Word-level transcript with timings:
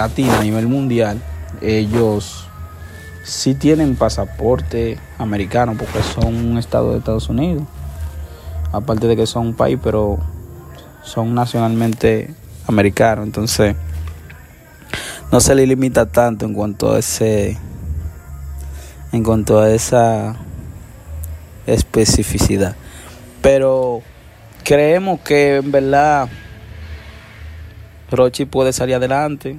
Latina 0.00 0.38
a 0.38 0.44
nivel 0.44 0.68
mundial, 0.68 1.20
ellos 1.60 2.46
sí 3.24 3.54
tienen 3.54 3.96
pasaporte 3.96 4.96
americano 5.18 5.74
porque 5.76 6.04
son 6.04 6.36
un 6.36 6.56
estado 6.56 6.92
de 6.92 6.98
Estados 6.98 7.28
Unidos. 7.28 7.64
Aparte 8.70 9.08
de 9.08 9.16
que 9.16 9.26
son 9.26 9.48
un 9.48 9.54
país, 9.54 9.76
pero 9.82 10.20
son 11.02 11.34
nacionalmente 11.34 12.32
americanos. 12.68 13.26
Entonces, 13.26 13.74
no 15.32 15.40
se 15.40 15.56
le 15.56 15.66
limita 15.66 16.06
tanto 16.06 16.46
en 16.46 16.54
cuanto 16.54 16.94
a 16.94 17.00
ese 17.00 17.58
en 19.10 19.24
cuanto 19.24 19.58
a 19.58 19.68
esa 19.68 20.36
especificidad. 21.66 22.76
Pero 23.42 24.02
creemos 24.62 25.18
que 25.22 25.56
en 25.56 25.72
verdad 25.72 26.28
Rochi 28.12 28.44
puede 28.44 28.72
salir 28.72 28.94
adelante. 28.94 29.58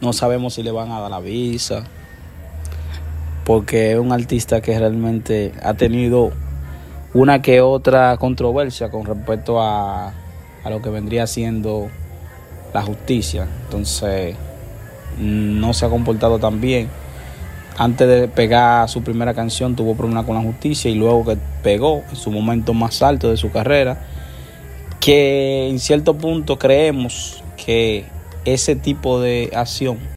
No 0.00 0.12
sabemos 0.12 0.54
si 0.54 0.62
le 0.62 0.70
van 0.70 0.90
a 0.90 1.00
dar 1.00 1.10
la 1.10 1.20
visa. 1.20 1.84
Porque 3.44 3.92
es 3.92 3.98
un 3.98 4.12
artista 4.12 4.60
que 4.60 4.78
realmente 4.78 5.52
ha 5.62 5.74
tenido 5.74 6.32
una 7.12 7.42
que 7.42 7.60
otra 7.60 8.16
controversia 8.16 8.90
con 8.90 9.04
respecto 9.04 9.60
a, 9.60 10.12
a 10.62 10.70
lo 10.70 10.80
que 10.80 10.90
vendría 10.90 11.26
siendo 11.26 11.90
la 12.72 12.82
justicia. 12.82 13.48
Entonces, 13.64 14.36
no 15.18 15.72
se 15.74 15.86
ha 15.86 15.88
comportado 15.88 16.38
tan 16.38 16.60
bien. 16.60 16.88
Antes 17.76 18.08
de 18.08 18.28
pegar 18.28 18.88
su 18.88 19.02
primera 19.02 19.34
canción 19.34 19.74
tuvo 19.74 19.94
problemas 19.94 20.26
con 20.26 20.34
la 20.34 20.42
justicia 20.42 20.90
y 20.90 20.94
luego 20.94 21.24
que 21.24 21.38
pegó 21.62 22.02
en 22.10 22.16
su 22.16 22.30
momento 22.30 22.74
más 22.74 23.02
alto 23.02 23.30
de 23.30 23.36
su 23.36 23.50
carrera, 23.50 24.02
que 25.00 25.68
en 25.68 25.78
cierto 25.78 26.14
punto 26.14 26.58
creemos 26.58 27.42
que 27.56 28.04
ese 28.44 28.74
tipo 28.76 29.20
de 29.20 29.50
acción 29.54 29.98